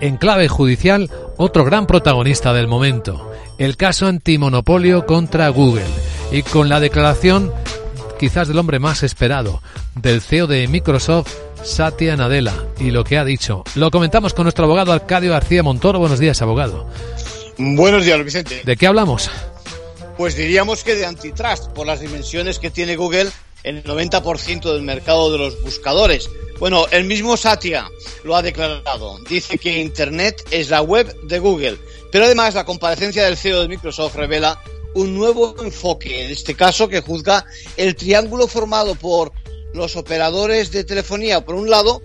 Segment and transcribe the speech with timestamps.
[0.00, 5.86] en clave judicial otro gran protagonista del momento, el caso antimonopolio contra Google,
[6.32, 7.52] y con la declaración
[8.18, 9.62] quizás del hombre más esperado,
[9.94, 11.32] del CEO de Microsoft,
[11.62, 13.64] Satya Nadella, y lo que ha dicho.
[13.74, 15.98] Lo comentamos con nuestro abogado Arcadio García Montoro.
[15.98, 16.86] Buenos días, abogado.
[17.56, 18.62] Buenos días, Vicente.
[18.64, 19.30] ¿De qué hablamos?
[20.16, 23.30] Pues diríamos que de antitrust, por las dimensiones que tiene Google
[23.62, 26.28] en el 90% del mercado de los buscadores.
[26.60, 27.90] Bueno, el mismo Satya
[28.22, 29.18] lo ha declarado.
[29.30, 31.78] Dice que Internet es la web de Google.
[32.12, 34.60] Pero además la comparecencia del CEO de Microsoft revela
[34.94, 37.46] un nuevo enfoque, en este caso que juzga
[37.78, 39.32] el triángulo formado por
[39.72, 42.02] los operadores de telefonía por un lado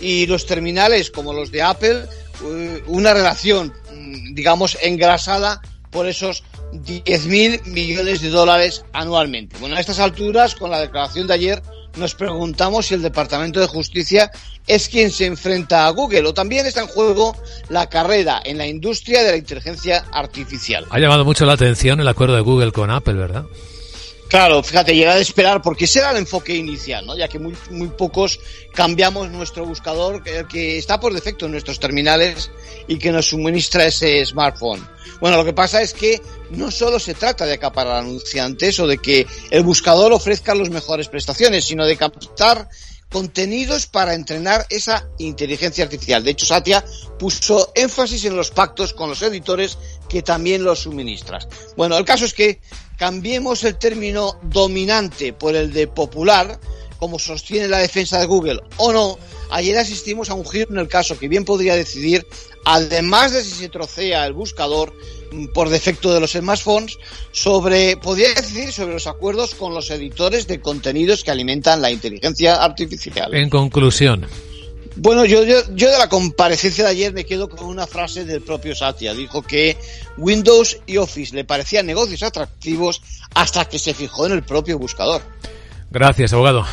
[0.00, 2.04] y los terminales como los de Apple,
[2.44, 9.58] eh, una relación, mm, digamos, engrasada por esos 10.000 millones de dólares anualmente.
[9.58, 11.62] Bueno, a estas alturas, con la declaración de ayer,
[11.98, 14.30] nos preguntamos si el Departamento de Justicia
[14.66, 17.36] es quien se enfrenta a Google o también está en juego
[17.68, 20.86] la carrera en la industria de la inteligencia artificial.
[20.90, 23.44] Ha llamado mucho la atención el acuerdo de Google con Apple, ¿verdad?
[24.28, 27.16] Claro, fíjate, llega a esperar, porque ese era el enfoque inicial, ¿no?
[27.16, 28.38] Ya que muy, muy pocos
[28.74, 32.50] cambiamos nuestro buscador, que, que está por defecto en nuestros terminales
[32.86, 34.86] y que nos suministra ese smartphone.
[35.20, 36.20] Bueno, lo que pasa es que
[36.50, 41.08] no solo se trata de acaparar anunciantes o de que el buscador ofrezca las mejores
[41.08, 42.68] prestaciones, sino de captar
[43.10, 46.22] contenidos para entrenar esa inteligencia artificial.
[46.22, 46.84] De hecho, Satya
[47.18, 49.78] puso énfasis en los pactos con los editores
[50.08, 51.48] que también los suministras.
[51.76, 52.60] Bueno, el caso es que
[52.96, 56.58] cambiemos el término dominante por el de popular,
[56.98, 59.18] como sostiene la defensa de Google, o no,
[59.50, 62.26] ayer asistimos a un giro en el caso que bien podría decidir,
[62.64, 64.92] además de si se trocea el buscador
[65.32, 66.98] mm, por defecto de los smartphones,
[67.32, 72.56] sobre, podría decidir sobre los acuerdos con los editores de contenidos que alimentan la inteligencia
[72.56, 73.34] artificial.
[73.34, 74.26] En conclusión.
[75.00, 78.42] Bueno, yo, yo, yo, de la comparecencia de ayer me quedo con una frase del
[78.42, 79.14] propio Satya.
[79.14, 79.76] Dijo que
[80.16, 83.00] Windows y Office le parecían negocios atractivos
[83.32, 85.22] hasta que se fijó en el propio buscador.
[85.90, 86.66] Gracias, abogado.